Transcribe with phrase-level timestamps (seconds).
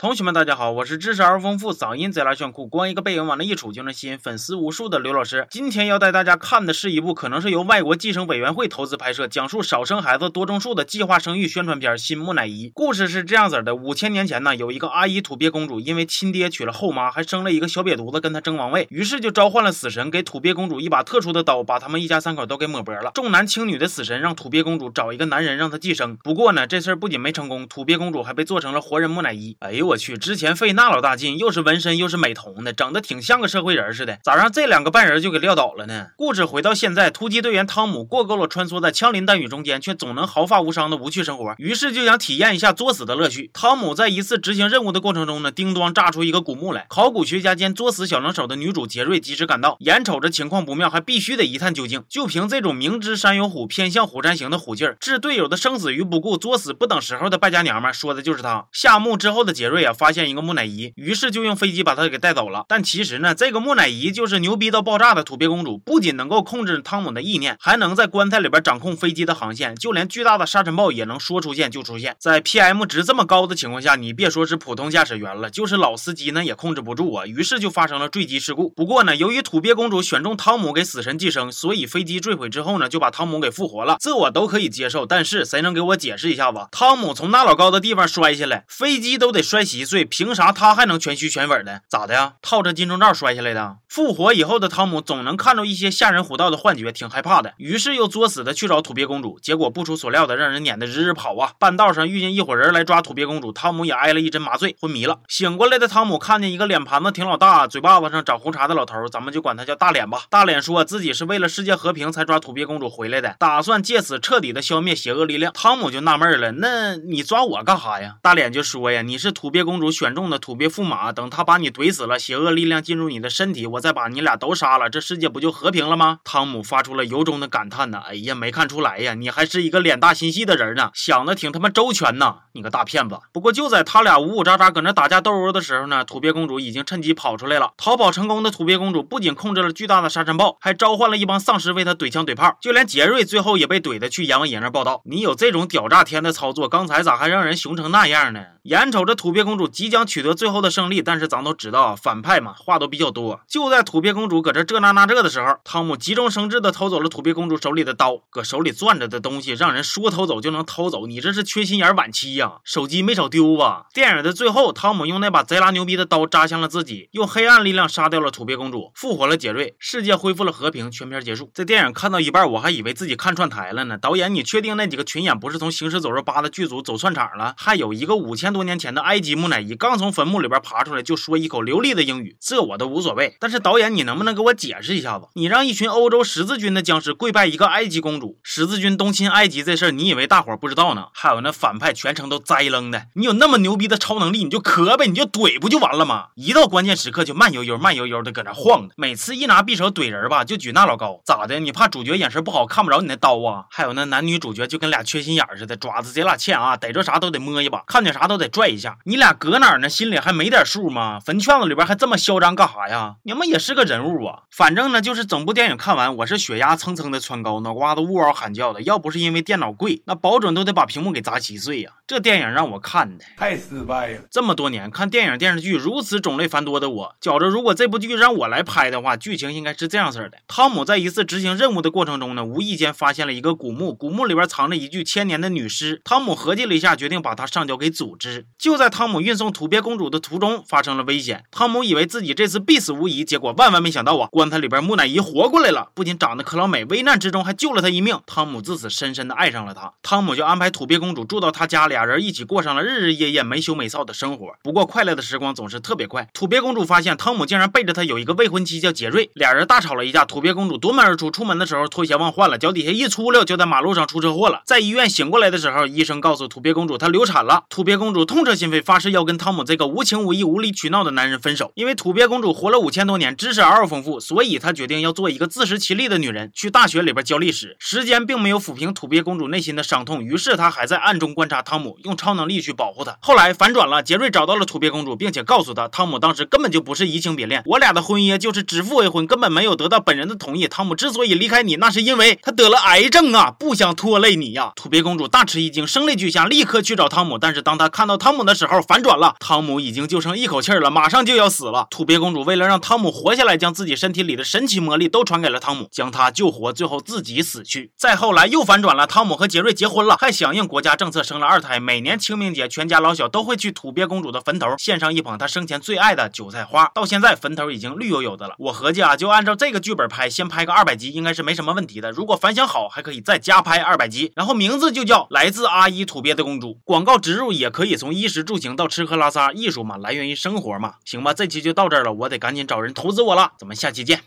[0.00, 5.44] 同学们，大家好，我是知识而丰富、嗓音贼拉炫酷、光一个背影往那一杵就能吸引粉丝无数的刘老师。
[5.50, 12.68] 今天要带大家看的是一部可能是由外国计生委员会投资拍摄，讲述少生孩子多种树的计划生育宣传片《新木乃伊》。
[12.72, 23.10] 故事是这样子的：五千年前呢，有一个阿依土鳖公主，因为亲爹娶了后妈，还生了一个小瘪犊子跟她争王位，于是就召唤了死神，给土鳖公主一把特殊的刀，把他们一家三口都给抹脖了。
[23.14, 26.16] 重男轻女的死神让土鳖公主找一个男人让她寄生。
[26.18, 29.56] 不过呢，这事儿不仅没成功，土鳖公主还被做成了活人木乃伊。
[29.58, 30.72] 哎呦我去，之前费。
[30.72, 36.08] 那老大劲，又是纹身又是美瞳的，整的挺像个社会人似的，咋让这两个半人就给撂倒了呢？
[36.16, 43.50] 故事回到现在，突击队员汤姆过够了穿梭在枪林弹雨中间却总能毫发无伤的无趣生活，于是就想体验一下作死的乐趣。
[43.52, 46.86] 汤姆在一次执行任务的过程中呢，叮当炸出一个古墓来。
[46.88, 52.04] 考古学家兼作死小能手的女主杰瑞及时赶到，眼瞅着情况不妙，还必须得一探究竟。
[52.08, 58.66] 就凭这种明知山有虎，偏向虎山行的虎劲儿，置队友的生死于不顾，作死不等时候的败家娘们，说的就是他。
[58.72, 61.48] 下墓之后的杰瑞啊，发现一个木乃伊，于是就。
[61.48, 72.16] 用飞机把他给带走了，但其实呢，这个木乃伊就是牛逼到爆炸的土鳖公主，不仅能够控制汤姆的意念，还能在棺材里边掌控飞机的航线，就连巨大的沙尘暴也能说出现就出现。
[72.18, 77.24] 在 PM 值这么高的情况下，你别说是普通驾驶员了，就是老司机呢也控制不住啊。
[77.24, 78.68] 于是就发生了坠机事故。
[78.70, 85.06] 不过呢，由于土鳖公主选中汤姆给死神寄生，所以飞机坠毁之后呢，就把汤姆给复活了，这我都可以接受。
[85.06, 86.58] 但是谁能给我解释一下子？
[86.72, 91.82] 汤姆从那老高的地方摔下来，飞机都得摔稀碎，凭啥他还能全虚全稳的？
[91.88, 92.06] 咋？
[92.08, 93.76] 的呀，套着金钟罩摔下来的。
[93.86, 97.52] 复活以后的汤姆总能看到一些吓人虎道的幻觉，挺害怕的。
[97.58, 101.52] 于是又作死的去找土鳖公主，结果不出所料的让人撵得日日跑啊！
[101.58, 105.20] 半道上遇见一伙人来抓土鳖公主，汤姆也挨了一针麻醉，昏迷了。
[105.28, 110.22] 醒过来的汤姆看见一个脸盘子挺老大、嘴巴子上长胡茬的老头，咱们就管他叫大脸吧。
[110.30, 115.52] 大脸说自己是为了世界和平才抓土鳖公主回来的，打算借此彻底的消灭邪恶力量。
[115.52, 118.16] 汤姆就纳闷了，那你抓我干哈呀？
[118.22, 122.08] 大脸就说呀，你是土鳖公主选中的土鳖驸马，等他把你怼死。
[122.08, 126.20] 了，邪恶力量进入你的身体，我再把你俩都杀了，这世界不就和平了吗？
[126.24, 127.98] 汤姆发出了由衷的感叹呢。
[128.08, 133.18] 哎呀，没看出来呀，你还是一个脸大心细的人呢，想的挺他妈周全呐，你个大骗子！
[133.32, 137.72] 不过就在他俩呜呜喳喳搁那打架斗殴的时候呢，土鳖公主已经趁机跑出来了。
[137.76, 145.02] 逃跑成功的土鳖公主不仅控制了巨大的沙尘暴，还召唤了一帮丧尸为他怼枪怼炮，就连杰瑞最后也被怼的去阎王爷那报道。
[145.04, 148.40] 你有这种屌炸天的操作，刚才咋还让人熊成那样呢？
[148.68, 151.96] 眼瞅着土鳖公主即将取得最后的胜利，但是咱都知道。
[151.96, 153.40] 反派嘛，话都比较多。
[153.48, 158.18] 就在土鳖公主搁这这那那这的时候，汤姆急中生智的偷走了土鳖公主手里的刀。
[158.28, 162.58] 搁手里攥着的东西，让人说偷走就能偷走，你这是缺心眼晚期呀？
[162.62, 163.86] 手机没少丢吧？
[163.94, 171.50] 电影的最后，汤姆用那把贼拉牛逼的刀扎向了自己，用黑暗力量杀掉了土鳖公主，复活了杰瑞，世界恢复了和平，全片结束。
[171.54, 173.96] 这电影看到一半，我还以为自己看串台了呢。
[173.96, 177.54] 导演，你确定那几个群演不是从《行尸走肉八》的剧组走串场了？
[177.56, 182.36] 还有一个五千多多年前的埃及木乃伊，刚从坟墓里边爬出来，就说一口流利的英语。
[182.40, 185.28] 这我都无所谓，但是导演，你能不能给我解释一下子？
[185.34, 191.06] 你让一群欧洲十字军的僵尸跪拜一个埃及公主，十字军东侵埃及这事儿，你以为大伙儿不知道呢？
[191.14, 196.30] 还有那反派全程都栽愣的，你有那么牛逼的超能力，你就磕呗，你就怼不就完了吗？
[196.34, 201.60] 一到关键时刻就慢悠悠、慢悠悠的搁那晃的，每次一拿匕首怼人吧，就举那老高，咋的？
[201.60, 203.66] 你怕主角眼神不好看不着你那刀啊？
[203.70, 208.98] 还有那男女主角就跟俩缺心眼似的，爪子贼拉欠啊，逮着啥都得摸一把，看见啥都得拽一下。
[209.04, 209.88] 你俩搁哪儿呢？
[209.88, 211.18] 心里还没点数吗？
[211.18, 212.16] 坟圈子里边还这么。
[212.18, 213.14] 嚣张干啥呀？
[213.22, 214.42] 你们也是个人物啊！
[214.50, 218.82] 反正呢，就是整部电影看完，我是血压蹭蹭的窜高，脑瓜子呜嗷喊叫的。
[218.82, 221.92] 要不是因为电脑贵，那保准都得把屏幕给砸稀碎呀！
[222.08, 224.22] 这电影让我看的太失败了。
[224.30, 236.02] 这么多年看电影电视剧如此种类繁多的我，觉着如果这部剧让我来拍的话，剧情应该是这样式的：汤姆在一次执行任务的过程中呢，无意间发现了一个古墓，古墓里边藏着一具千年的女尸。
[236.04, 238.27] 汤姆合计了一下，决定把它上交给组织。
[238.58, 241.44] 就在汤姆运送土鳖公主的途中，发生了危险。
[241.50, 242.88] 汤姆以为自己这次必死。
[242.98, 244.28] 无疑，结果万万没想到啊！
[244.32, 248.18] 棺材里边木乃伊活过来了，不仅长得可老美，危难之中还救了他一命。
[248.26, 254.52] 汤姆自此深深的爱上了她，汤姆就安排土鳖公主住到他家，俩人一起过上了日日夜夜没羞没臊的生活。
[254.64, 260.24] 不过快乐的时光总是特别快，土鳖公主发现汤姆竟然背着她有一个未婚妻叫杰瑞，俩人大吵了一架。
[260.24, 264.62] 土鳖公主夺门而出，出门的时候拖鞋忘换了，脚底下一出溜就在马路上出车祸了。
[264.64, 267.62] 在医院醒过来的时候，医生告诉土鳖公主她流产了。
[267.68, 273.60] 土鳖公主主痛彻心扉，发誓要跟汤姆这个无情无义、无理取闹的男人分手，因为土鳖公主活了五千多年，知识。
[273.60, 277.76] 嗷嗷丰富，所以她决定要做一个自食其力的女人，去大学里边教历史。
[277.78, 283.16] 时间并没有抚平土鳖公主内心的伤痛，于是她还在暗中观察汤姆，用超能力去保护她。
[283.20, 290.66] 后来反转了，杰瑞找到了土鳖公主，并且告诉她，汤姆当时根本就不是移情别恋，我俩的婚约就是指腹为婚，根本没有得到本人的同意。
[290.66, 294.72] 汤姆之所以离开你，那是因为他得了癌症啊，不想拖累你呀。
[294.74, 297.38] 土鳖公主大吃一惊，声泪俱下，立刻去找汤姆。
[297.38, 301.86] 但是当她看到汤姆的时候，反转了，汤姆已经就剩一口气了，马上就要死了。
[301.90, 307.92] 土鳖公主为了让汤姆活下来，将自己身体里的神奇魔力都传给了汤姆，将他救活，最后自己死去。
[307.96, 311.78] 再后来又反转了，汤姆和杰瑞结婚了，还响应国家政策生了二胎。
[311.78, 316.90] 每年清明节，全家老小都会去土鳖公主的坟头献上一捧她生前最爱的韭菜花。
[316.94, 318.54] 到现在坟头已经绿油油的了。
[318.58, 322.10] 我合计啊，就按照这个剧本拍，先拍个二百集应该是没什么问题的。
[322.10, 326.68] 如果反响好，还可以再加拍二百集，然后名字就叫《来自阿依土鳖的公主》。
[326.84, 330.94] 广告植入也可以从衣食住行到吃喝拉撒，艺术嘛，来源于生活嘛。
[331.04, 333.52] 行吧，这期就到这儿了，我得赶紧找人投资我了。
[333.58, 334.22] 咱们下期见。